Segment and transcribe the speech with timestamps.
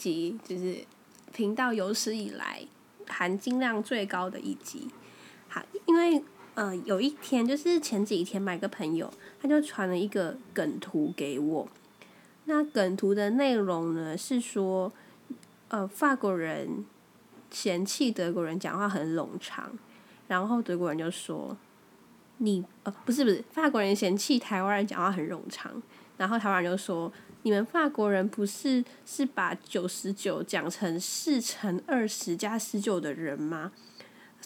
[0.00, 0.78] 集，就是
[1.30, 2.62] 频道有史以来
[3.06, 4.88] 含金量最高的一集。
[5.46, 6.24] 好，因为
[6.54, 11.68] 呃有一天就是前几天，买个朋友他就传了一个梗图给我。
[12.46, 14.90] 那梗图的内容呢是说，
[15.68, 16.86] 呃法国人
[17.50, 19.70] 嫌弃德国人讲话很冗长，
[20.28, 21.54] 然后德国人就说，
[22.38, 25.70] 你呃不是不是法国人嫌弃台湾人讲话很冗长，
[26.16, 27.12] 然后台湾人就说。
[27.42, 33.72] 你们法国人不是是把九十九讲成四乘二十加十九的人吗？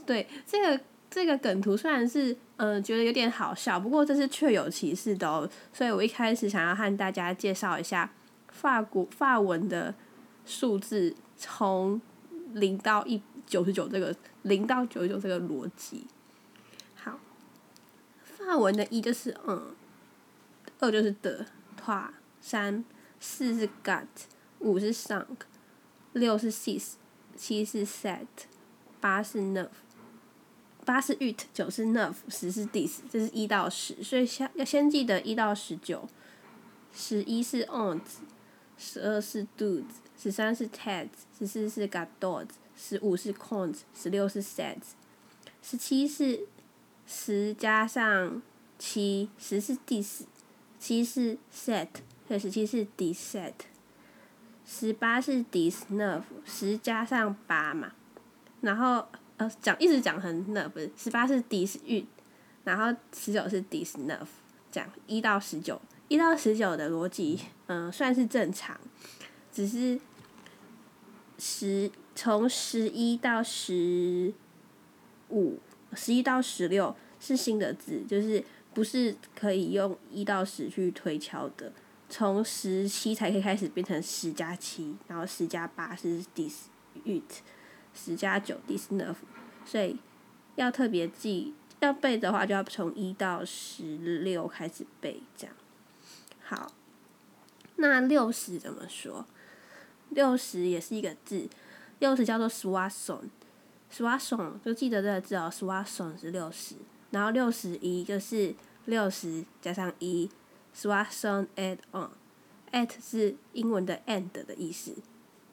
[0.06, 0.80] 对，这个
[1.10, 5.48] 这个梗图虽然是呃觉得有点好笑，不过这是确有其事的哦。
[5.72, 8.08] 所以我一开始想要和大家介绍一下
[8.48, 9.92] 法国法文的
[10.46, 12.00] 数字从
[12.52, 16.06] 零到一九十九这个零到九十九这个逻辑。
[16.94, 17.18] 好，
[18.22, 19.74] 法文的一就是嗯，
[20.78, 21.46] 二就是的，
[21.82, 22.14] 话。
[22.44, 22.84] 三
[23.18, 24.06] 四是 got，
[24.58, 25.38] 五是 sunk，
[26.12, 26.92] 六是 six，
[27.34, 28.26] 七是 set，
[29.00, 29.70] 八是 nerve，
[30.84, 36.06] 八是 ut，九是 nerve，十是 dis，这是一到十，所以先要先记得一到十九，
[36.92, 38.02] 十一是 ons，
[38.76, 39.84] 十二是 dudes，
[40.22, 41.08] 十三是 teds，
[41.38, 44.92] 十四是 got dogs，十五是 cons，十六是 sets，
[45.62, 46.46] 十七是
[47.06, 48.42] 十加上
[48.78, 50.24] 七，十是 dis，
[50.78, 51.88] 七是 set。
[52.26, 53.52] 所以十七是 disset，
[54.64, 57.92] 十八是 dis，nerve，十加上八嘛，
[58.62, 62.04] 然后呃讲一直讲成 nerve，十八是 dis，
[62.64, 64.26] 然后十九是 dis，nerve，
[64.72, 68.80] 这样一到十九，一到十九的逻辑嗯算是正常，
[69.52, 70.00] 只是
[71.38, 74.32] 十从十一到十
[75.28, 75.58] 五，
[75.92, 78.42] 十一到十六是新的字，就是
[78.72, 81.70] 不是可以用一到十去推敲的。
[82.16, 86.66] 从十七才可以开始变成十加七，然后十加八是 dis
[87.04, 87.22] ut，
[87.92, 89.16] 十加九 dis nerve，
[89.64, 89.96] 所以
[90.54, 95.56] 要特别记，要背的话就要从一到十六开始背，这样。
[96.44, 96.70] 好，
[97.74, 99.26] 那六十怎么说？
[100.10, 101.48] 六十也是一个字，
[101.98, 106.76] 六十叫做 soixante，soixante 就记得这个字哦，soixante 是六十，
[107.10, 108.54] 然后六十一就是
[108.84, 110.30] 六十加上一。
[110.74, 114.96] Soixante et un，et 是英文的 and 的意思，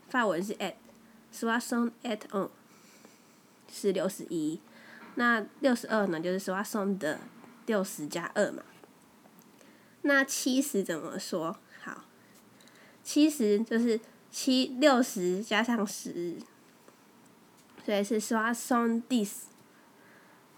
[0.10, 2.50] 法文是 et，soixante et un
[3.72, 4.60] 是六十一，
[5.16, 7.20] 那六十二呢就是 soixante 的
[7.68, 8.64] 六十加二嘛，
[10.02, 11.56] 那七十怎么说？
[11.84, 12.06] 好，
[13.04, 14.00] 七十就是
[14.32, 16.38] 七六十加上十，
[17.86, 19.30] 所以是 soixante dix。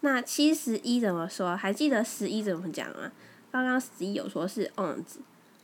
[0.01, 1.55] 那七十一怎么说？
[1.55, 3.11] 还记得十一怎么讲吗？
[3.53, 5.19] 刚刚十一有说是 ons，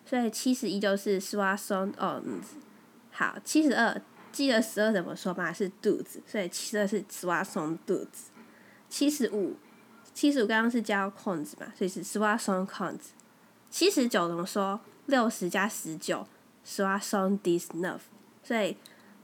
[0.06, 2.44] 所以七十一就是 soixante ons。
[3.10, 4.00] 好，七十二
[4.32, 5.52] 记得十二怎么说吗？
[5.52, 8.28] 是 dos，所以七十二是 soixante douze。
[8.88, 9.56] 七十五，
[10.14, 13.00] 七十五刚刚是加 cons 嘛，所以是 soixante cons。
[13.72, 14.80] 七十九怎么说？
[15.08, 16.28] 六十加十九
[16.64, 18.02] ，soixante dix neuf。
[18.44, 18.78] 所以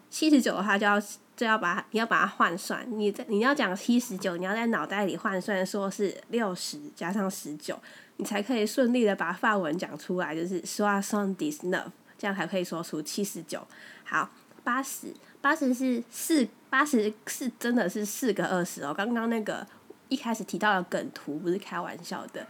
[0.09, 1.00] 七十九的话就要
[1.35, 7.78] 就要把你要把它换算，你在你要讲七十九，你要在脑袋里换算，说是六十加上十九。
[8.18, 13.62] 你才可以顺利的把法文讲出来，就是 soixante dix neuf，这样才可以说出七十九。
[14.06, 14.29] 好，
[14.63, 18.94] 八十，八十是四，八十是真的是四个二十哦。
[18.94, 19.67] 刚刚那个
[20.07, 22.47] 一开始提到的梗图不是开玩笑的。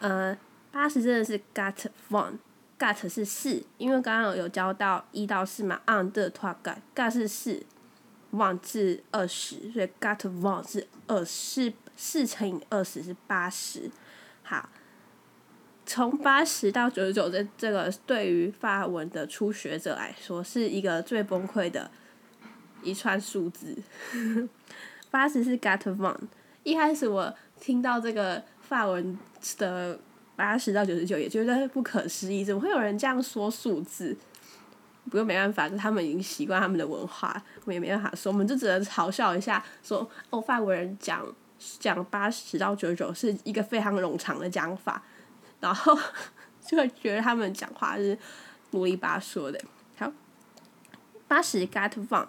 [0.00, 0.36] 呃，
[0.72, 1.86] 八十真的是 got
[2.80, 7.62] Got 是四，因为刚刚有有教到一到四嘛，on the t o got got 是四
[8.32, 13.90] ，one 是二十，所以 got one 是二四四乘以二十是八十。
[14.42, 14.70] 好，
[15.84, 21.90] 从八十到九十九，这这个对于法文的初学者来说，是一个最崩溃的
[22.82, 23.76] 一串数字。
[25.10, 26.16] 八十是 got one。
[26.62, 29.18] 一开始我听到这个法文
[29.58, 30.00] 的
[30.40, 34.16] 八十到九十九，也觉得不可思议，怎么会有人这样说数字？
[35.04, 41.26] 不过没办法，就他们已经习惯他们的文化，我也没办法说，我们就只能嘲笑一下，说哦，法国人讲。
[41.78, 45.02] 讲八十到九十九是一个非常冗长的讲法，
[45.60, 45.94] 然后
[46.66, 48.16] 就会觉得他们讲话是
[48.70, 49.60] 啰里吧嗦的。
[49.98, 50.10] 好，
[51.28, 52.26] 八十 got one，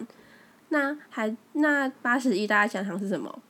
[0.68, 3.42] 那还那八十一大家想想是什么？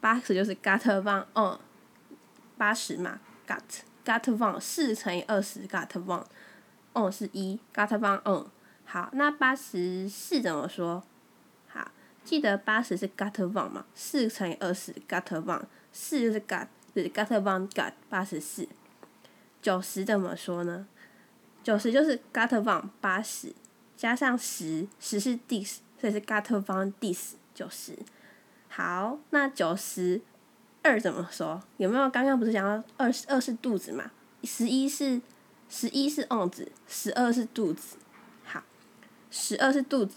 [0.00, 1.56] 八十就是 got one，嗯，
[2.58, 3.60] 八十嘛，got
[4.04, 6.24] got one 四乘以二十 got one，
[6.92, 8.46] 嗯是一 got one，嗯，
[8.84, 11.02] 好，那八十四怎么说？
[11.68, 11.90] 好
[12.24, 13.84] 记得八十是 got one 嘛？
[13.94, 15.62] 四乘以二十 got one，
[15.92, 18.68] 四就是 got，就是 got one got 八十四。
[19.60, 20.86] 九十怎么说呢？
[21.62, 23.54] 九十就是 got one 八十，
[23.96, 27.96] 加上十，十是 dis，所以是 got one dis 九十。
[28.68, 30.20] 好，那九十
[30.82, 31.62] 二怎么说？
[31.76, 34.10] 有没有刚刚不是讲到二十二是肚子嘛？
[34.44, 35.20] 十一是
[35.68, 37.96] 十一是瓮子，十二是肚子。
[38.44, 38.62] 好，
[39.30, 40.16] 十二是肚子。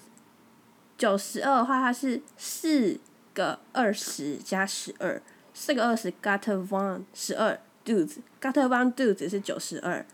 [0.97, 2.99] 九十二的话，它是四
[3.33, 5.21] 个二十加十二，
[5.53, 10.05] 四个二十 g a t von 十二 dudes，g a t von dudes 是九十二。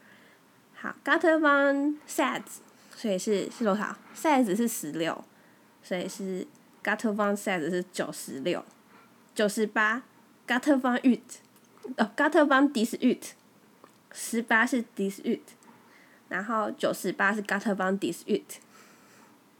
[0.73, 2.59] 好 g a t von sides，
[2.95, 5.23] 所以是是多少？sides 是十六，
[5.83, 6.47] 所以是
[6.83, 8.65] g a t von sides 是九十六。
[9.33, 10.01] 九十八
[10.51, 11.21] g a t von ut，
[11.95, 13.21] 哦 g a t von dis ut，
[14.11, 15.39] 十八是 dis ut，
[16.27, 18.43] 然后九十八是 g a t von dis ut。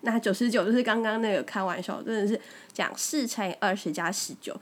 [0.02, 2.38] 那九十九就是刚刚那个开玩笑，真的是
[2.74, 4.60] 讲四乘以二十加十九，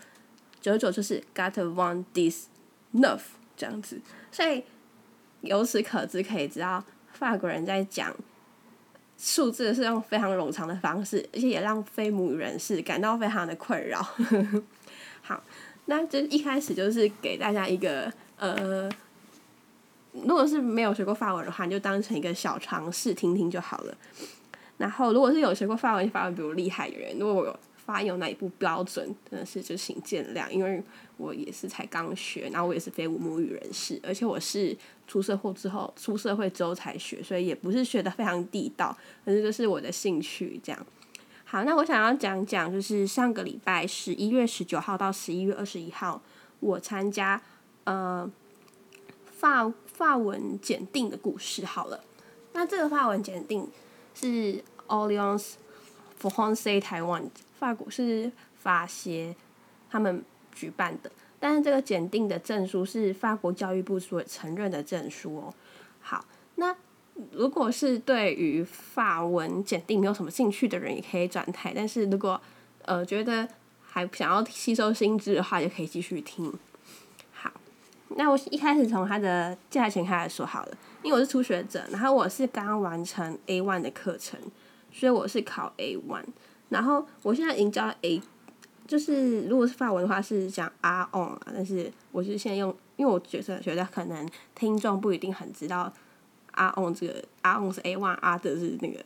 [0.62, 2.46] 九十九就是 got one this
[2.94, 3.22] enough
[3.58, 4.00] 这样子，
[4.32, 4.64] 所以
[5.42, 8.16] 由此可知可以知道法国人在讲
[9.18, 14.06] 数字是用非常冗长的方式，而且也让非母语人士感到非常的困扰。
[15.22, 15.44] 好，
[15.90, 18.88] 那就一开始就是给大家一个呃，
[20.14, 23.98] 如果是没有学过法文的话，你就当成一个小尝试听听就好了。
[24.78, 30.82] 然后，如果是有学过法文、法文比我厉害的人，如果我有发音有哪一部标准，真的是就请见谅，因为
[31.18, 34.78] 我也是才刚学，然后我也是非母语人士，而且我是
[35.08, 38.96] 出社会之后出社会之后才学，所以也不是学的非常地道，
[39.26, 40.86] 可是就是我的兴趣这样。
[41.52, 46.22] 好，那我想要讲讲，就是上个礼拜十一月十九号到十一月二十一号，
[46.60, 47.42] 我参加
[47.86, 48.30] 呃
[49.32, 51.66] 法法文检定的故事。
[51.66, 52.04] 好了，
[52.54, 53.68] 那这个法文检定。
[54.16, 55.54] 是 Alliance
[56.20, 59.34] Française 台湾，法国是法协
[59.90, 60.22] 他们
[60.52, 61.10] 举办的，
[61.40, 65.54] 但是这个检定的证书是法国教育部所承认的证书哦。
[66.02, 66.26] 好，
[66.56, 66.76] 那
[67.32, 72.40] 如果是对于法文检定没有什么兴趣的人，也可以转台；但是如果
[72.84, 73.48] 呃觉得
[73.82, 76.54] 还想要吸收新知的话，就可以继续听。
[77.32, 77.52] 好，
[78.16, 80.78] 那我一开始从它的价钱开始说好了。
[81.02, 84.38] 因为我是初学者，然后我是刚完成 A one 的课程，
[84.92, 86.26] 所以我是考 A one。
[86.68, 88.22] 然后我现在已经教 A，
[88.86, 95.92] 就是如果是法文的话是讲 R on 啊，但是我是现在用，因为我觉得觉得可能听众不一定很知道
[96.60, 99.04] R on 这个 R on 是 A one，R 的是那个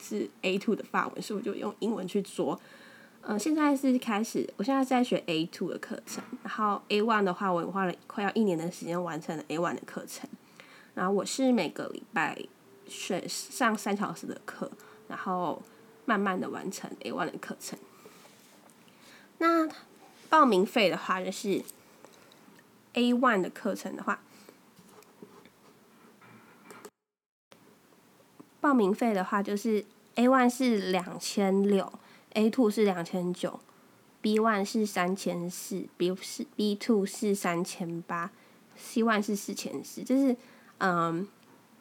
[0.00, 2.58] 是 A two 的法文，所以我就用英文去说。
[3.22, 10.30] 嗯，现在是开始，我现在在学 A two 的课程，然后 A one 的话，我花了快要一年的时间完成了 A one 的课程。
[10.94, 12.38] 然后我是每个礼拜
[12.86, 14.70] 选上三小时的课，
[15.08, 15.60] 然后
[16.06, 17.78] 慢慢的完成 A one 的课程。
[19.38, 19.68] 那
[20.30, 21.62] 报名费的话，就是
[22.94, 24.20] A one 的课程的话，
[28.60, 29.84] 报名费的话就是
[30.14, 31.92] A one 是两千六
[32.34, 33.58] ，A two 是两千九
[34.20, 38.30] ，B one 是三千四，B 是 B two 是三千八
[38.76, 40.36] ，C one 是四千四，就是。
[40.80, 41.26] 嗯，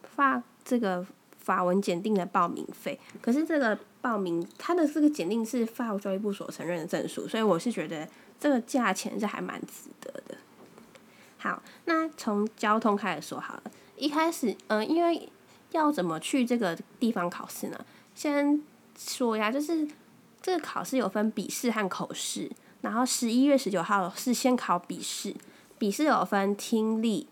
[0.02, 1.06] 法这个
[1.38, 10.36] 法文检定的报名费，可是这个报名它的这个检定是法国教育部所承认的证书，所以我是觉得这个价钱是还蛮值得的。
[11.38, 13.64] 好，那从交通开始说好了。
[13.96, 15.30] 一开始，嗯，因为
[15.72, 17.86] 要怎么去这个地方考试呢？
[18.16, 18.62] 先
[18.98, 19.88] 说一下，就是
[20.42, 25.36] 这个考试有分笔试和口试，然后十一月十九号是先考笔试，
[25.78, 27.28] 笔试有分听力。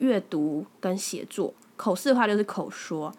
[0.00, 3.12] 阅读跟写作，口试的话就是口说。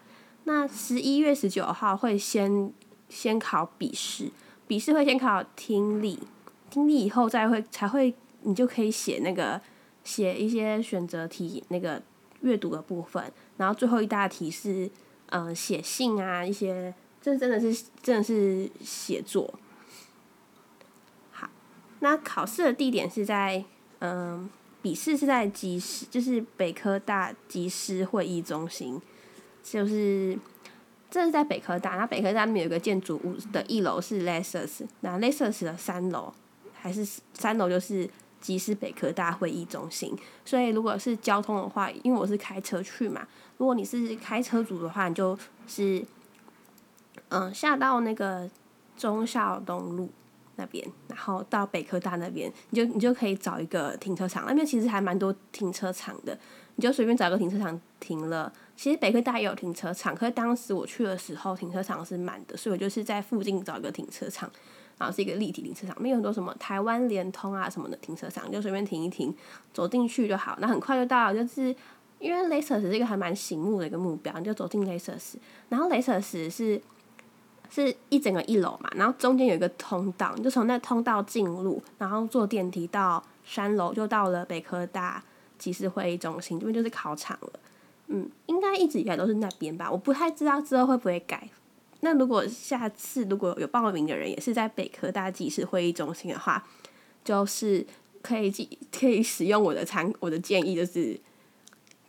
[0.44, 2.72] 那十一月十九号会先
[3.10, 4.30] 先考笔试，
[4.66, 6.18] 笔试会先考听力，
[6.70, 8.14] 听力以后再会才会
[8.44, 9.60] 你就可以写那个
[10.04, 12.00] 写一些选择题那个
[12.40, 14.90] 阅读的部分，然后最后一大题是
[15.30, 19.52] 嗯写信啊一些，这真的是真的是写作。
[21.30, 21.48] 好，
[22.00, 23.64] 那考试的地点是在
[24.00, 24.50] 嗯。
[24.82, 28.98] 笔试是在集师，就是北科大集师会议中心，
[29.62, 30.34] 就是
[31.10, 36.32] 这是在北科大，然后北科大那边有个建筑物的一楼是 Lexus，那 Lexus 的三楼
[36.72, 38.08] 还是三楼就是
[38.40, 40.16] 集师北科大会议中心。
[40.44, 43.26] 所以如果是交通的话，因为我是开车去嘛，
[43.58, 46.04] 如果你是开车族的话，你就是
[47.28, 48.48] 嗯下到那个
[48.96, 50.10] 忠孝东路。
[50.56, 54.44] 那边，然后到北科大那边，你就你就可以找一个停车场。
[54.46, 56.38] 那边其实还蛮多停车场的，
[56.74, 58.52] 你就随便找个停车场停了。
[58.76, 64.50] 其实北科大也有停车场，可是当时我去的时候停车场是满的，所以我就是在附近找一个停车场，
[65.00, 69.34] 然后是一个立体停车场，没有很多什么台湾联通啊什么的停车场，就随便停一停，
[69.72, 70.58] 走进去就好。
[70.60, 71.74] 那很快就到了，就是
[72.18, 75.38] 因为雷瑟斯是一个还蛮醒目的一个目标，你就走进雷瑟斯，
[75.70, 76.78] 然后雷瑟斯是
[77.70, 85.24] 是一整个一楼嘛，然后中间有一个通道，你就从那通道进入，然后坐电梯到三楼，就到了北科大
[85.56, 87.50] 集市会议中心，这边就是考场了。
[88.08, 91.48] 嗯，应该一直以来都是那边吧，我不太知道之后会不会改。
[92.00, 96.66] 那如果下次如果有报名的人也是在北科大集思会议中心的话，
[97.24, 97.86] 就是
[98.22, 101.18] 可以记可以使用我的参我的建议，就是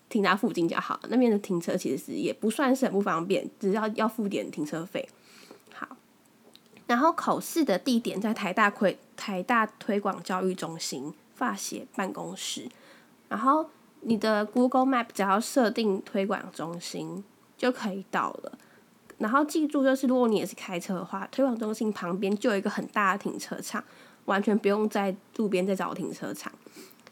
[0.09, 0.99] 停在附近就好。
[1.09, 5.07] 那边的停车其实是也不算是很不方便，只要要付点停车费。
[5.73, 5.97] 好，
[6.87, 12.69] 然后考试的地点在台大推台大推广教育中心发协办公室，
[13.29, 13.69] 然后。
[14.03, 17.23] 你的 Google Map 只要设定推广中心
[17.55, 18.57] 就可以到了，
[19.21, 23.83] 然后记住就是，如果你也是开车的话，推广中心旁边就有一个很大的停车场，
[24.25, 26.51] 完全不用在路边再找停车场，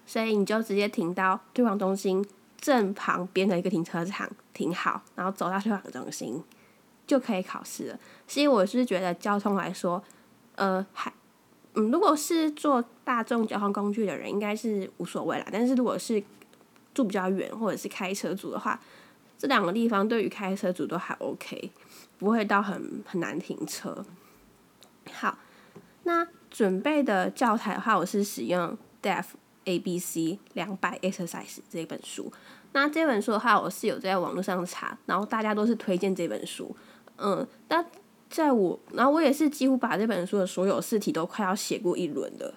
[0.06, 2.26] 所以你就直接停到推广中心
[2.60, 6.44] 正旁边的一个停车场停好，然后走到推广中心
[7.06, 8.00] 就可以考试了。
[8.28, 10.04] 所以我是觉得交通来说，
[10.56, 11.14] 呃，还
[11.76, 16.22] 嗯，如果是坐大众交通工具的人应该是无所谓啦，但是如果是
[16.94, 18.80] 住比较远或者是开车族的话，
[19.40, 21.72] 这两个地方对于开车族都还 OK，
[22.18, 24.06] 不会到很很难停车。
[25.14, 25.38] 好，
[26.04, 29.24] 那准备的教材的话，我是使用《Deaf
[29.64, 32.30] A B C 两百 Exercise》这本书。
[32.74, 36.76] 那这本书的话，我是有在网络上查，然后大家都是推荐这本书。
[37.16, 37.84] 嗯，那
[38.30, 42.54] 在我，然后我也是几乎把这本书的所有试题都快要写过一轮的，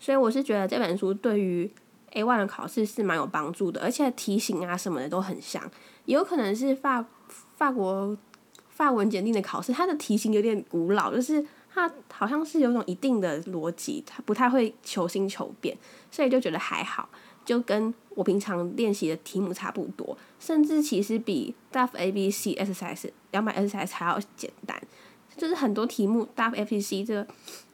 [0.00, 1.70] 所以我是觉得这本书对于。
[2.12, 5.62] A one 的考试是蛮有帮助的，而且题型啊什么的都很像，
[6.04, 7.04] 有可能是法
[7.56, 8.16] 法国
[8.68, 15.76] 法文检定的考试，它的题型有点古老，就是它好像是有种一定的逻辑，它不太会求新求变，
[16.10, 17.08] 所以就觉得还好，
[17.44, 24.80] 就跟我平常练习的题目差不多，甚至其实比 DAF A B C exercise 两百 exercise 还要简单，
[25.36, 27.26] 就是很多题目 DAF A B C 这个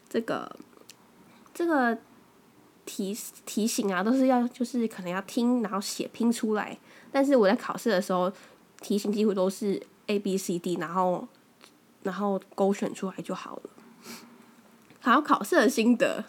[0.08, 0.56] 这个
[1.54, 1.98] 这个。
[2.86, 3.14] 题
[3.44, 6.78] 题型啊，都是要就是可能要听，然后写拼出来。
[7.12, 8.32] 但是我在考试的时候，
[8.80, 11.26] 题型几乎都是 A B C D，然后
[12.02, 13.62] 然后勾选出来就好了。
[15.00, 16.24] 还有考试的心得，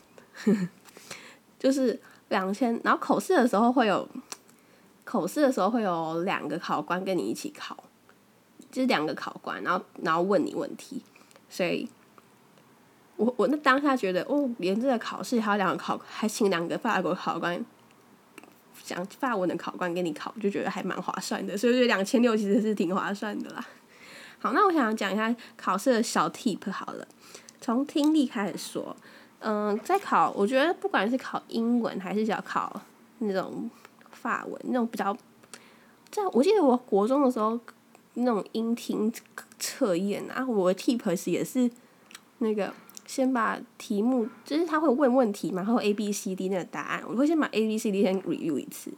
[1.58, 2.00] 就是
[2.30, 2.80] 两千。
[2.84, 4.08] 然后考试的时候会有，
[5.06, 7.78] 考试的时候会有两个考官跟你一起考，
[8.72, 11.02] 就是两个考官，然后然后问你问题，
[11.50, 11.88] 所以。
[13.18, 17.64] 我我那当下觉得哦，连这个考试还有两个考，还请两个法国考官
[18.84, 23.68] 讲法文的考官给你考，就觉得还蛮划算的，所以两千六其实是挺划算的啦。
[24.40, 27.08] 好，那我想讲一下考试的小 tip 好了，
[27.60, 28.96] 从听力开始说。
[29.40, 32.82] 嗯，在考，我觉得不管是考英文还是要考
[33.20, 33.70] 那种
[34.12, 35.16] 法文，那种比较，
[36.10, 37.60] 在我记得我国中的时候
[38.14, 39.12] 那种音听
[39.60, 41.70] 测验啊，我的 tip 也是
[42.38, 42.72] 那个。
[43.08, 48.92] 先把题目，就是他会问问题嘛，然后 A B C D 那个答案，我会先把 A B C D 先 review 一次。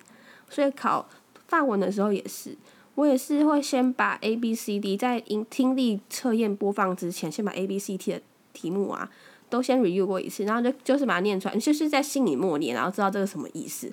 [0.49, 1.07] 所以考
[1.47, 2.57] 范文的时候也是，
[2.95, 9.09] 我也是会先把 A B C D 在音听力测验播放之前，先把 A B C D 的题目啊
[9.49, 13.89] 都先 review 过一次，然后就就是把它念出来，就是在心里默念，然后知道这个什么意思。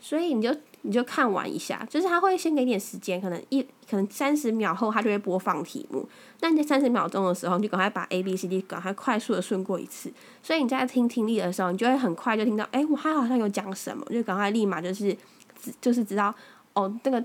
[0.00, 0.56] 所以你就。
[0.82, 6.08] 你就看完一下，就是他会先给点时间，可能一可能三十秒后他就会播放题目。
[6.40, 10.10] 那你三十秒钟的时候，你就赶快把 A B C D 赶快快速的顺过一次。
[10.42, 15.14] 所以你在听听力的时候，你就会很快就听到，哎，我他好像有讲什么，就赶快立马就是
[15.80, 16.32] 就是知道
[16.74, 17.22] 哦，这个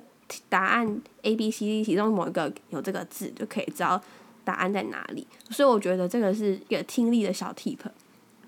[0.50, 4.02] 答案 A B C D 其中某一个有这个字，就可以知道
[4.44, 5.28] 答案在哪里。
[5.52, 7.78] 所以我觉得这个是一个听力的小 tip，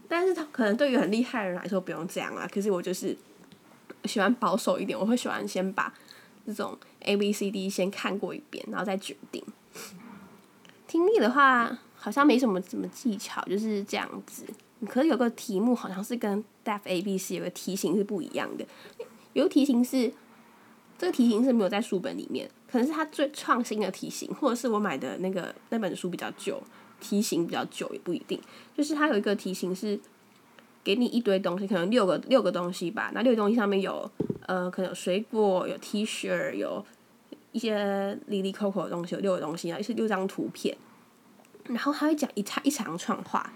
[0.09, 2.49] 但是他可能对于很厉害的人来说不用这样啊。
[2.51, 3.15] 可是我就是。
[4.05, 5.93] 喜欢保守一点，我会喜欢先把
[6.45, 9.43] 这种 A B C D 先看过一遍，然后再决定。
[10.87, 14.45] 听力的话，好像没什么什么技巧，就是这样子。
[14.87, 18.65] 可是有个题目好像是跟 Deaf A B C 有个题型是不一样的，
[19.33, 20.11] 有个题型是
[20.97, 26.61] 这个题型是没有在书本里面，可能是它最创新的题型，或者是我买的那个那本书比较旧，
[26.99, 28.39] 题型比较旧也不一定。
[28.77, 29.99] 就是它有一个题型是。
[30.85, 33.11] 给你一堆东西，可能六个六个东西吧。
[33.13, 34.09] 那六个东西上面有，
[34.45, 36.85] 呃，可能有水果，有 T 恤，有
[37.51, 40.77] 一些里里口口的东西，有六个东西，然后是六张图片。
[41.65, 43.51] 然后他会讲一长一长串话，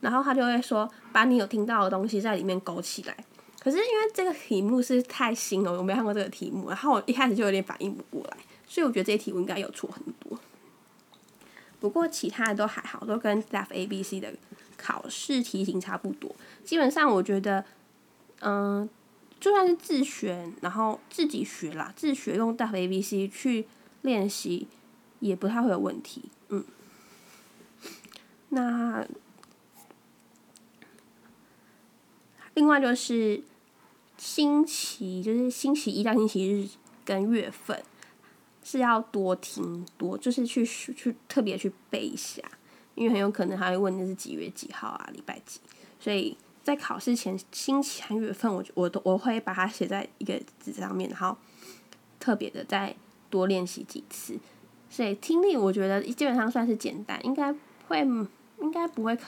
[0.00, 3.14] 然后他就会说，把你有听到的东西在里面勾起来。
[3.60, 10.38] 可是因为这个题目是太新了，我没看过这个题目，然后我一开始就有点反应不过来，所以我觉得这些题目应该有错很多。
[11.78, 14.32] 不过其他的都还好，都跟 Deaf A B C 的
[14.82, 16.34] 考试题型差不多。
[16.64, 17.64] 基本上我觉得，
[18.40, 18.88] 嗯，
[19.38, 23.66] 就算是自学，然后自己学啦，自学用大 A B C 去
[24.02, 24.66] 练习，
[25.20, 26.24] 也不太会有问题。
[26.48, 26.64] 嗯，
[28.48, 29.06] 那
[32.54, 33.42] 另外就是
[34.18, 36.68] 星期，就是星期一到星期日
[37.04, 37.82] 跟月份
[38.62, 42.42] 是要多听多，就是去去特别去背一下，
[42.94, 45.60] 因为很有可能他会问的是几月几号啊，礼拜几，
[45.98, 46.36] 所以。
[46.64, 51.36] 在考试前星期三月份，我我都我会把它写在一个纸上面，然后
[52.20, 52.94] 特别的再
[53.28, 54.38] 多练习几次。
[54.88, 57.52] 所以听力我觉得基本上算是简单，应该
[57.88, 59.18] 会应该不会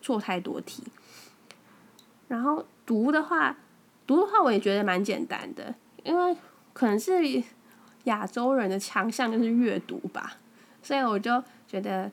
[0.00, 0.84] 错太多题。
[2.28, 3.58] 然后读的话，
[4.06, 6.36] 读的话我也觉得蛮简单的，因为
[6.72, 7.42] 可能是
[8.04, 10.36] 亚洲人的强项就是阅读吧，
[10.80, 12.08] 所以我就觉得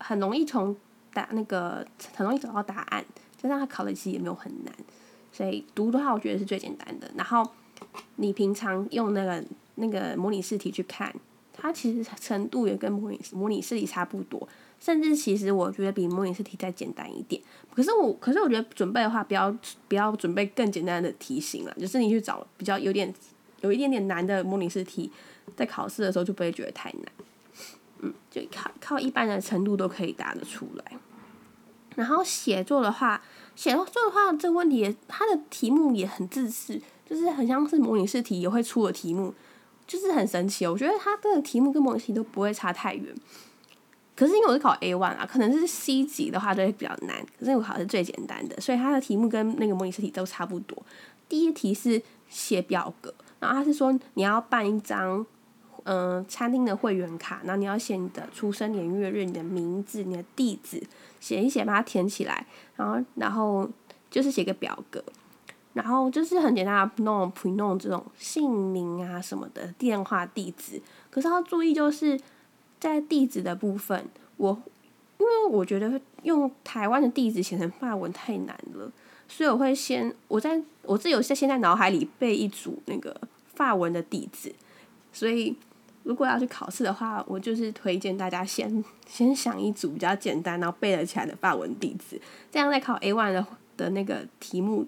[0.00, 0.76] 很容易从
[1.14, 3.04] 答那个很容易找到答案。
[3.42, 4.74] 加上他考的其实也没有很难，
[5.32, 7.10] 所以读的话我觉得是最简单的。
[7.16, 7.42] 然后
[8.16, 9.42] 你平常用那个
[9.76, 11.10] 那个模拟试题去看，
[11.54, 14.46] 它其实程度也跟模拟模拟试题差不多，
[14.78, 17.40] 甚至其实我觉得比模拟试题再简单一点。
[17.74, 19.50] 可是我可是我觉得准备的话，不要
[19.88, 23.10] 不要准备更简单的题型了，就是你去找比较有点
[23.62, 25.10] 有一点点难的模拟试题，
[25.56, 27.04] 在考试的时候就不会觉得太难。
[28.02, 30.84] 嗯，就靠靠一般的程度都可以答得出来。
[31.96, 33.20] 然后写作的话，
[33.54, 39.34] 写作的话，这个问题它的题目也很自私，就是很像是模拟试题也会出的题目，
[39.86, 40.66] 就是很神奇。
[40.66, 43.14] 我觉得它的题目跟模拟题都不会差太远。
[44.16, 47.24] 可是因为我是考 A one 啊，可能是 C 级的话就会比较难。
[47.38, 50.82] 可是我考的是最简单的，所以它的题目跟那个模拟试题都差不多。
[51.28, 55.26] 第一题是写表格，然后他是说你要办一张。
[55.84, 60.82] 嗯，餐厅的会员卡，然后你要写你的出生年月日、你的名字、你的地址，
[61.20, 63.68] 写一写，把它填起来，然后，然后
[64.10, 65.02] 就是写个表格，
[65.72, 70.82] 然后就是很简单的弄、不弄这种姓名啊什么的，电话、地址。
[71.10, 72.20] 可是要注意，就是
[72.78, 74.04] 在地址的部分，
[74.36, 74.62] 我
[75.18, 78.92] 因为我觉得用台湾的地址写成法文太难了，
[79.28, 83.18] 所以我会先我在我自己有在先在脑海里背一组那个
[83.54, 84.54] 法文的地址，
[85.12, 85.56] 所以。
[86.02, 94.86] 如果要去考试的话，我就是推荐大家先 先想一组比较简单，然后背得起来的法文地址，这样在考 A one 的的那个题目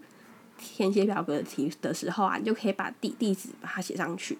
[0.56, 4.38] 填写表格的题的时候啊，你就可以把地地址把它写上去。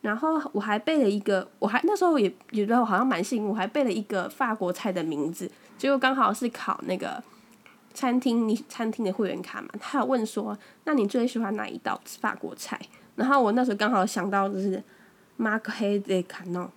[0.00, 7.22] 然后我还背了一个，我还那时候也觉得我好像蛮幸运，我还背了一个法国菜的名字，结果刚好是考那个
[7.94, 12.80] 餐厅你餐厅的会员卡嘛，他有问说，那你最喜欢哪一道法国菜？
[13.14, 14.82] 然后我那时候刚好想到就是。
[15.36, 16.70] 马克黑的卡诺，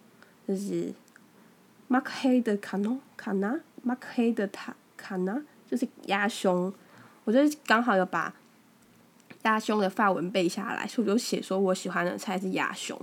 [0.47, 0.93] 就是
[1.87, 6.73] 马克黑的卡诺卡纳，马克黑的塔卡纳，就是鸭胸。
[7.23, 8.33] 我就刚好有把
[9.43, 12.99] 鸭胸的发文背下来，所以我就写说我喜欢的菜是鸭胸。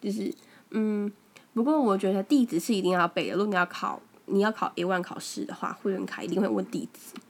[0.00, 0.32] 就是
[0.70, 1.10] 嗯，
[1.54, 3.36] 不过我觉得地址是一定要背的。
[3.36, 7.20] 如果你要考你要考 A one 考试的话，会员卡一定会问地址。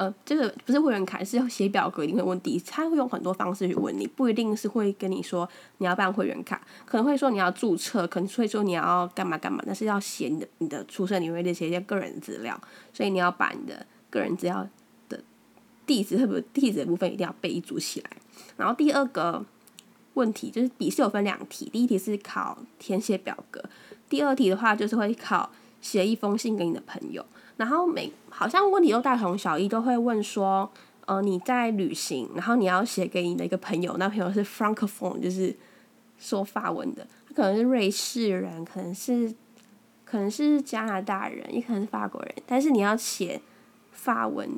[0.00, 12.58] 呃，这个不是会员卡，是要写表格，一定会问第一，他会用很多方式去问你，不一定是会跟你说你要办会员卡，可能会说你要注册，可能会说你要干嘛干嘛，但是要写你的你的出生年月日，写一些个人资料，
[12.94, 14.66] 所以你要把你的个人资料
[15.10, 15.22] 的
[15.84, 18.10] 地址，特别地址的部分一定要备注起来。
[18.56, 19.44] 然后第二个
[20.14, 23.62] 问题就是笔试有分两题，第一题是考填写表格，
[24.08, 25.50] 第二题的话就是会考
[25.82, 27.22] 写一封信给你的朋友。
[27.60, 30.72] 然后每好像问题都大同小异，都会问说，
[31.04, 35.54] 呃，你在旅行，然后你要写给你的一个朋友，那朋友是 francophone，就是
[36.18, 39.34] 说法文的，他可能是瑞士人，可能是
[40.06, 43.38] 可能是加拿大人，也可能是法国人，但是你要写
[43.92, 44.48] 法文，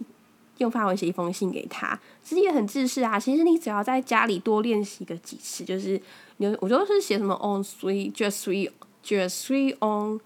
[0.59, 3.19] 用法文写一封信给他，其实也很自私啊。
[3.19, 6.01] 其实你只要在家里多练习个几次，就是
[6.37, 8.71] 你我觉得是写什么 on three just three
[9.03, 10.21] just three on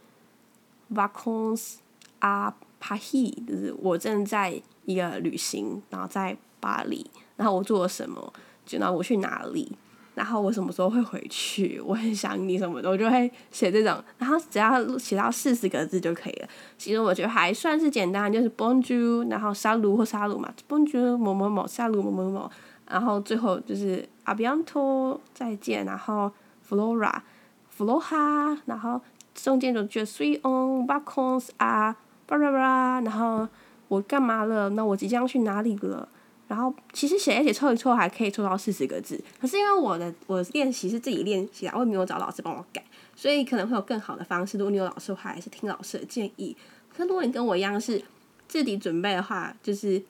[0.93, 1.77] vacances
[2.19, 2.55] 啊。
[2.89, 7.05] 巴黎就是我正在一个旅行，然后在巴黎，
[7.37, 8.33] 然后我做了什么，
[8.65, 9.73] 就然后我去哪里，
[10.15, 16.49] 然后我什么时候会回去，我很想你什么的，我就会写这种，然后只要写到四十个字就可以了。
[16.79, 22.49] 其实我觉得还算是简单，就是 Bonjour，然后沙鲁或沙鲁嘛，Bonjour 某某某，沙鲁某某某，
[22.89, 26.31] 然后最后就是 Abianto 再见，然后
[26.69, 29.01] Flora，Flora，然后
[29.35, 31.97] 中间就 Just three on b a c o n s 啊。
[32.27, 33.49] 叭叭叭，然后
[33.89, 34.69] 我干嘛了？
[34.71, 36.09] 那我即将去哪里了？
[36.49, 42.85] 然后其实写一写凑一凑还可以凑到四十个字，可是因为我的我练习是自己练习啊，我也没有找老师帮我改，
[43.17, 44.57] 所以可能会有更好的方式。
[44.57, 46.57] 如果你有老师的话，还是听老师的建议。
[46.97, 48.01] 可如果你跟我一样是
[48.47, 50.01] 自己准备的话，就是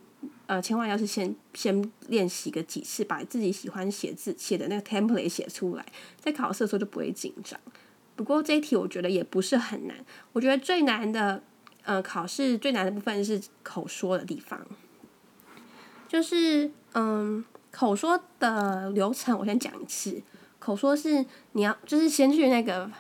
[0.47, 5.87] 呃，千万要是先先练习个几次，把自己喜欢写字写的那个 template 写出来，
[6.21, 7.59] 在考试的时候就不会紧张。
[8.15, 9.97] 不过这一题我觉得也不是很难，
[10.35, 11.43] 我觉得最难的，
[11.87, 14.61] 呃，考试最难的部分是口说的地方，
[16.07, 20.23] 就是嗯，口说的流程我先讲一次。
[20.59, 22.91] 口说是你要就是先去那个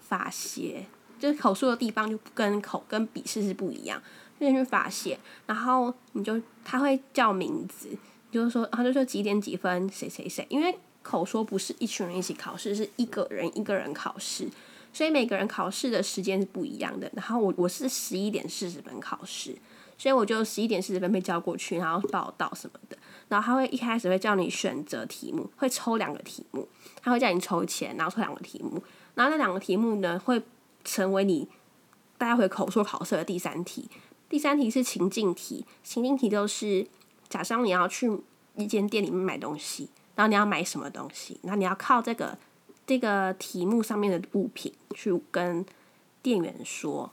[0.00, 0.84] 法协，
[1.18, 4.02] 就是口述的地方就跟口跟笔试是不一样。
[4.40, 14.48] 先去法协，然后你就他会叫名字，你就说他就说几点几分谁谁谁，因为口说不是一群人一起考试，是一个人一个人考试，
[14.92, 17.10] 所以每个人考试的时间是不一样的。
[17.14, 19.56] 然后我我是十一点四十分考试，
[19.96, 22.96] 所以我就十一点四十分被叫过去，然后报道什么的。
[23.28, 26.68] 然后他会一开始会叫你选择题目，会抽两个题目。
[27.02, 28.82] 他会叫你抽签，然后抽两个题目，
[29.14, 30.40] 然后那两个题目呢会
[30.84, 31.48] 成为你
[32.16, 33.88] 待会口说考试的第三题。
[34.28, 36.86] 第三题是情境题，情境题就是
[37.28, 38.10] 假设你要去
[38.54, 42.38] 一间店里面买东西，然后你要买什么东西，然后你要靠这个
[42.92, 45.64] 这个题目上面的物品去跟
[46.20, 47.10] 店员说。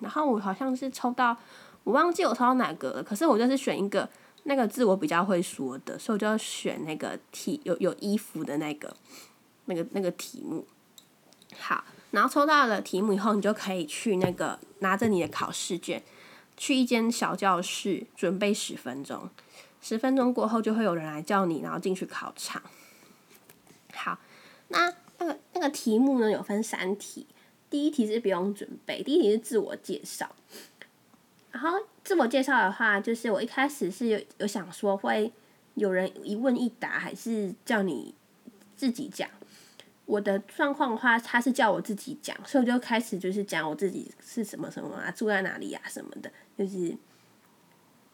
[0.00, 1.36] 然后我好像是抽到，
[1.84, 4.08] 我忘记我抽到哪个了，可是我就是选一个。
[4.48, 8.96] 那个字我比较会说的，所以我就要选那个题有有衣服的那个
[9.64, 10.64] 那个那个题目。
[11.58, 16.00] 好，然后抽到了题目以后，你就可以去那个拿着你的考试卷，
[16.56, 19.28] 去一间小教室准备十分钟。
[19.82, 22.62] 十分钟过后，就会有人来叫你，然后进去考场。
[23.94, 24.16] 好，
[24.68, 27.26] 那那个那个题目呢，有分三题。
[27.68, 30.34] 第一题是不用准备，第一题是自我介绍。
[31.50, 35.32] 然后自我介绍的话，就是我一开始是有有想说会
[35.74, 38.14] 有人一问一答，还是叫你
[38.76, 39.28] 自己讲。
[40.04, 46.96] 我的状况的话，他是叫我自己讲，所以我就开始就是讲我自己是什么什么啊，住在哪里呀什么的，就是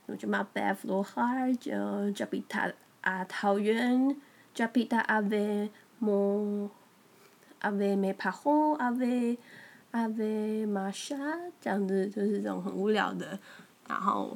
[0.07, 4.17] 我就马贝弗罗哈就加比塔啊桃园
[4.55, 5.71] 加比塔阿维
[6.03, 6.69] 莫
[7.61, 9.39] 阿维梅帕洪阿维。
[9.93, 11.15] 阿维玛莎
[11.61, 13.39] 这样子就是这种很无聊的，
[13.87, 14.35] 然后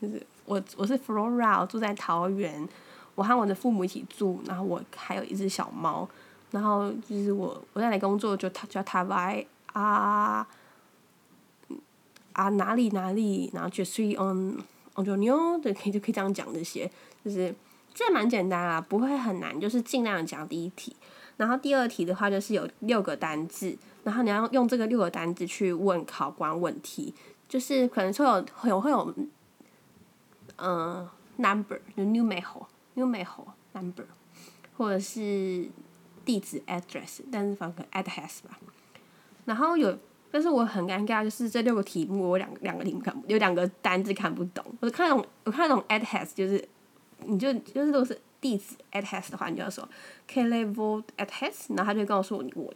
[0.00, 2.66] 就是我我是 Flora，住在桃园，
[3.14, 6.08] 我和我的父母一起住，然后我还有一只小猫，
[6.50, 10.48] 然后就是我我在来工作就他叫他来啊
[12.32, 14.58] 啊哪里哪里，然后就 s on
[14.94, 16.90] on your new 对可以就可以这样讲这些，
[17.22, 17.54] 就是
[17.96, 20.94] 这蛮简单啊，不会很难，就是尽量讲第一题，
[21.38, 23.74] 然后第二题的话就是有六个单字。
[24.04, 27.14] 然后你要用这个六个单字去问考官问题，
[27.48, 29.14] 就是可能会有会有会有，
[30.58, 34.04] 嗯，number 就 numeral，numeral number，
[34.76, 35.66] 或者是
[36.26, 38.58] 地址 address，但是放个 address 吧。
[39.46, 39.98] 然后有，
[40.30, 44.62] 但是我很尴尬，就是这六个题目我两两个题目看有两个单字看不懂。
[44.80, 46.62] 我看懂我看懂 address 就是
[47.24, 49.88] 你就就是都是地址 address 的话，你就要说
[50.26, 52.72] k level address，然后他就告诉你我。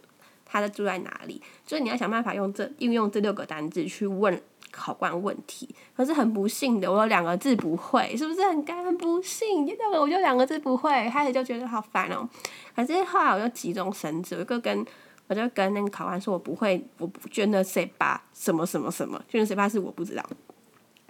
[0.53, 1.41] 他的住在哪里？
[1.65, 4.37] 所以你要想办法用这运用这六个单字去问
[4.69, 5.73] 考官问题。
[5.95, 8.83] 可是很不幸的，我有两个字不会，是不是很干？
[8.83, 12.27] 很不幸，就两个我就两个字不会，开始就觉得好烦哦。
[12.75, 14.85] 可是后来我就急中生智，我就跟
[15.27, 18.21] 我就跟那个考官说，我不会，我不捐了谁吧？
[18.33, 20.29] 什么什么什么，捐了谁吧是我不知道。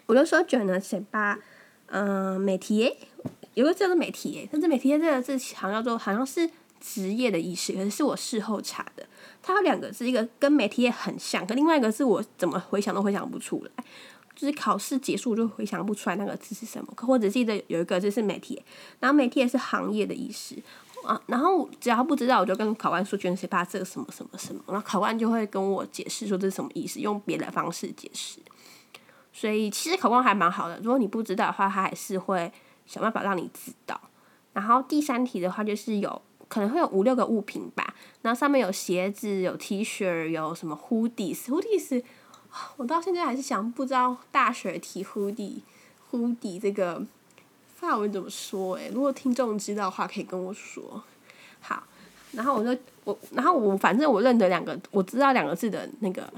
[0.06, 1.40] 我就说捐了谁吧？
[1.94, 2.96] 嗯，美题
[3.54, 6.50] 有个叫做美题但是美题这个字好像叫做好像是
[6.80, 9.06] 职业的意思，可是是我事后查的。
[9.44, 13.84] 它有两个字，一个跟媒体也很像，可另外一个字我怎么回想都回想不出来，
[14.36, 16.94] 就是考试结束就回想不出来那个字是什么。
[16.96, 18.62] 可我只记得有一个字是媒体，
[19.00, 20.56] 然后媒体也是行业的意思
[21.04, 21.22] 啊。
[21.28, 28.40] 然后只要不知道，我就跟考官说卷谁怕这个什么什么什么，然后考官就会跟我解释说这是什么意思，用别的方式解释。
[29.34, 32.52] 所以其实考官还蛮好的，如果你不知道的话，他还是会
[32.86, 34.00] 想办法让你知道。
[34.54, 36.22] 然后第三题的话就是有。
[36.52, 42.04] 可能会有五六个物品吧，然后上面有鞋子、有 T 恤、有什么 hoodies，hoodies，
[42.76, 47.02] 我到现在还是想不知道大学题 hoodie，hoodie 这个
[47.78, 51.02] 法文怎么说诶，如果听众知道的话，可以跟我说。
[51.62, 51.82] 好，
[52.34, 56.30] 然后我就我，然后我反正我认得两个，我知道两个字的那个，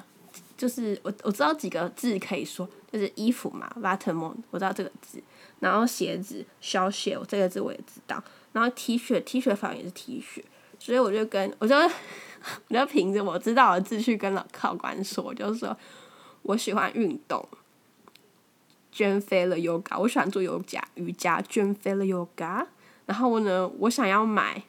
[0.56, 5.19] 就是我我知道几个字可以说，就是衣服嘛 v a t e r m o n 我知道这个字，
[5.60, 8.23] 然后鞋子，shoe，这个字我也知道。
[8.51, 10.43] 然后 T 恤 T 恤反而也是 T 恤，
[10.77, 11.75] 所以我就跟我就
[12.69, 15.75] 我就凭着我知道的字去跟老考官说，就是说
[16.43, 17.43] 我喜欢运动，
[18.91, 22.67] 捐飞了 yoga，我喜欢做瑜伽瑜伽，捐飞了 yoga。
[23.08, 24.62] 然后我呢，我想要买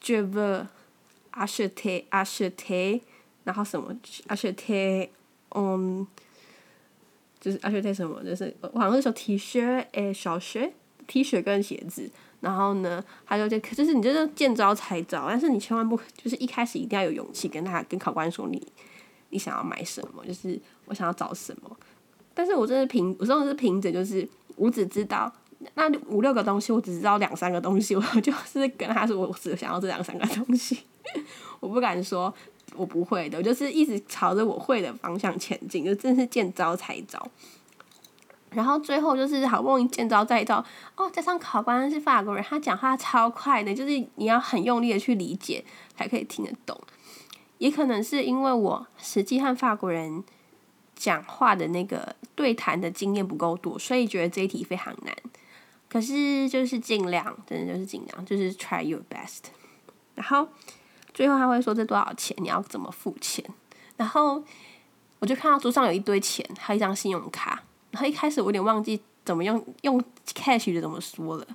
[0.00, 0.66] j e v
[1.34, 3.02] acheter acheter，
[3.44, 3.94] 然后什么
[4.28, 5.10] acheter，
[5.54, 6.06] 嗯
[7.46, 10.72] 就是要学什么，就是我好像是说 T 恤，诶，小学
[11.06, 12.10] T 恤跟鞋子。
[12.40, 18.60] 然后呢，他就就就是你就是见招拆招，但是你千万不就是一开始一定要有勇气跟他跟考官说你
[19.30, 21.76] 你想要买什么，就是我想要找什么。
[22.34, 25.32] 但是我真的凭我真的是凭着就是我只知道
[25.74, 30.78] 那五六个东西，我只知道两三个东西，我 就是跟他说我只想要这两三个东西，
[31.60, 32.32] 我不敢说
[32.76, 37.28] 我不会的，我就是一直朝着我会的方向前进，就真是见招拆招。
[38.50, 40.64] 然后最后就是好不容易见招再招
[40.96, 45.62] 哦，加上考官是法国人，他讲话超快的，就是你要很用力的去理解
[45.96, 46.80] 才可以听得懂。
[47.58, 50.22] 也可能是因为我实际和法国人
[50.94, 55.14] 讲话的那个对谈的经验不够多，所以觉得这一题非常难。
[55.88, 59.44] 可是就是尽量，真的就是尽量，就是 try your best。
[60.14, 60.48] 然后
[61.16, 63.42] 最后他会说这多少钱，你要怎么付钱？
[63.96, 64.44] 然后
[65.18, 67.62] 我就看到桌上有一堆钱，还有一张信用卡。
[67.90, 69.98] 然后一开始我有点忘记怎么用用
[70.34, 71.46] cash 的怎么说了，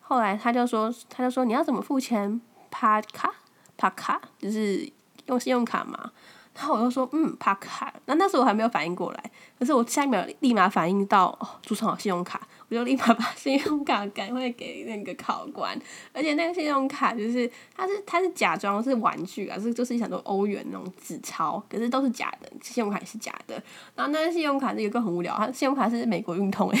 [0.00, 2.40] 后来他就说他就说你要怎么付钱？
[2.70, 3.34] 帕卡
[3.76, 4.88] 帕卡就是
[5.26, 6.12] 用信用卡嘛。
[6.54, 12.46] 然后我就说嗯帕卡，那那时候我还没有反应过来，可是我下一秒立马反应到哦，桌上好信用卡。
[12.70, 15.76] 我就立马把信用卡赶快给那个考官，
[16.14, 23.60] 而且那个信用卡就是它是它是假装是玩具啊，是就是很多欧元那种纸钞，可是都是假的，信用卡也是假的。
[23.96, 26.80] 然后那个信用卡是一个很无聊，他信用卡是美国运通哎，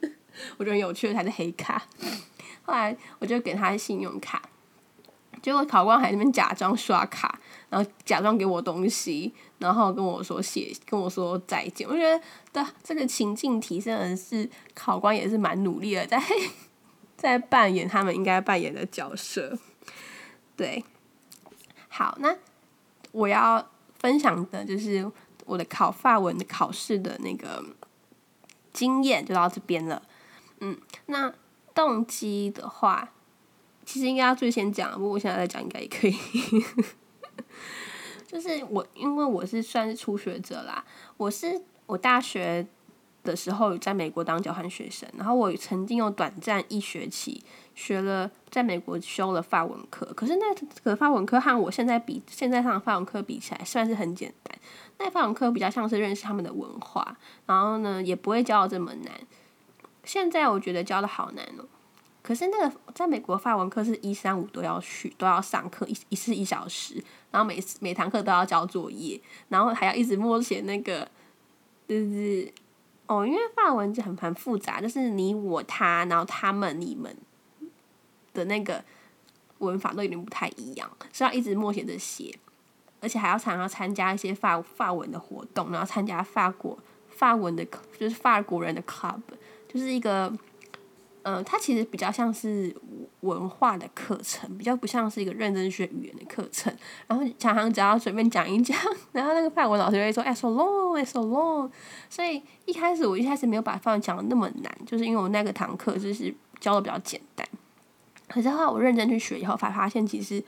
[0.58, 1.82] 我觉得很有趣的，它是黑卡。
[2.62, 4.42] 后来我就给他信用卡。
[5.40, 11.88] 结果考官还那边假装刷卡，然后假装给我东西，然后跟我说谢，跟我说再见。
[11.88, 16.22] 我觉得的这个情境提升的是考官也是蛮努力的，在
[17.16, 19.58] 在扮演他们应该扮演的角色。
[20.56, 20.84] 对，
[21.88, 22.36] 好，那
[23.10, 23.66] 我要
[23.98, 25.10] 分享的就是
[25.46, 27.64] 我的考法文考试的那个
[28.72, 30.02] 经验就到这边了。
[30.60, 31.32] 嗯，那
[31.74, 33.11] 动机的话。
[33.92, 36.16] 其实应该要最先讲，不过我现在在讲应该也可以。
[38.26, 40.82] 就是我，因为我是算是初学者啦。
[41.18, 42.66] 我是我大学
[43.22, 50.06] 的时候在美国当交换学生，然后我曾经有短暂一学期学了在美国修了法文课。
[50.16, 54.58] 可是那个法文课和我现在比现在上的法文课比起来，算是很简单。
[54.96, 59.12] 那法文课比较像是认识他们的文化，然后呢也不会教的这么难。
[60.02, 61.66] 现在我觉得教的好难哦。
[62.22, 71.08] 可是那个在美国法文课是一三五都要去，都要上课一一次一小时，然后每次每堂课都要交作业，然后还要一直默写那个，
[71.88, 72.48] 就是
[73.08, 77.12] 哦，因为法文就很很复杂，就是你我他，然后他们你们
[78.32, 78.84] 的那个
[79.58, 82.32] 文法都有点不太一样，是要一直默写着写，
[83.00, 87.66] 而且还要常常参加一些法法文的活动，然后参加法国法文的，
[87.98, 89.20] 就是法国人的 club，
[89.68, 90.32] 就是一个。
[91.24, 92.74] 嗯，它其实比较像是
[93.20, 96.74] 文化的课程，比较不像是一个认真学语言的课程。
[97.06, 98.76] 然后常常只要随便讲一讲，
[99.12, 101.70] 然后那个法文老师就会说：“哎，so long，so long。”
[102.10, 107.46] 所以一开始我一开始没有把法文讲的那么难，就是因为我那个堂课就是教的比较简单。
[108.26, 110.42] 可是后来我认真去学以后，才发现其实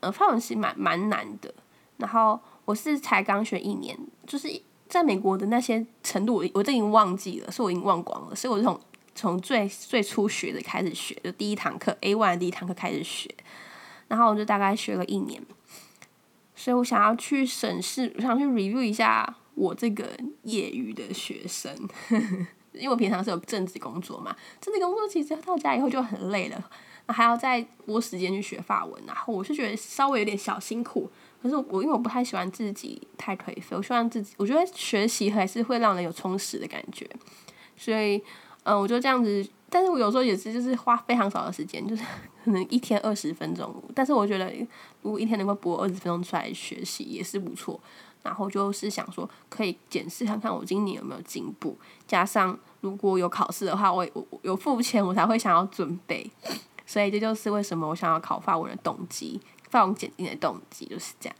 [0.00, 1.54] 呃法文是蛮蛮难的。
[1.96, 4.48] 然后我是才刚学一年，就是
[4.88, 8.78] 在美国的那些程度，我我都已经忘记了，是我已经忘光了，所以我这种。
[9.16, 13.34] 从最最初学的开始学，就第一堂课 A one 第一堂课开始学，
[14.08, 15.42] 然后我就大概学了一年，
[16.54, 20.10] 所以我想要去审视，我想去 review 一下我这个
[20.42, 21.74] 业余的学生，
[22.72, 26.70] 因为我平常是有正职工作嘛，正职工作其实到家以后就很累了，
[27.08, 31.10] 还要再拨时间去学法文，然后我是觉得稍微有点小辛苦，
[31.42, 37.08] 可是我因为我不太喜欢自己太颓废，我希望自己，我觉得学习还是会让人有充实的感觉，
[37.78, 38.22] 所以。
[38.66, 42.02] 嗯，我就这样子，但是我有时候也是，就是花非常少的时间，就是
[42.44, 43.72] 可能一天二十分钟。
[43.94, 44.52] 但是我觉得，
[45.02, 47.80] 如果一天能够播二十分钟出来学习，也是不错。
[48.24, 51.78] 然后就是想说，可以检视看看我今年有没有进步。
[52.08, 56.28] 加上如果有考试的话，我我有付钱，我才会想要准备。
[56.84, 61.36] 所以这就是为什么我想要考法文的动机，法文检定的动机就是这样。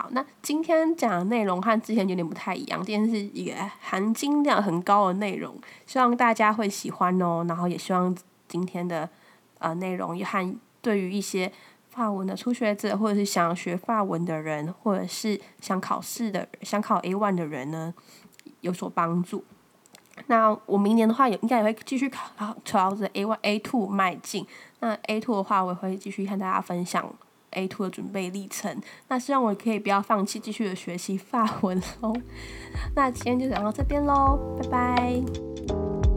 [0.00, 7.44] 好，那今天讲的内容和之前有点不太一样，今天是一个含金量很高的内容，希望大家会喜欢哦。
[7.46, 8.16] 然后也希望
[8.48, 9.06] 今天的
[9.58, 11.52] 呃内容也和对于一些
[11.90, 17.92] 法文的初学者，或者是想学法文的人，或者是想考试的、想考 A one 的人呢
[18.62, 19.44] 有所帮助。
[20.28, 24.46] 那我明年的话也应该也会继续考，朝着 A one、A two 迈进。
[24.78, 27.14] 那 A two 的话，我也会继续和大家分享。
[27.52, 28.80] A two 的准备历程。
[29.08, 32.12] 那希望我可以不要放弃，继续的学习法文喽。
[32.94, 36.09] 那今天就讲到这边喽，拜拜。